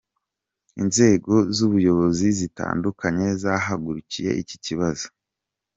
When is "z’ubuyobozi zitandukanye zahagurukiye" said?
1.55-4.29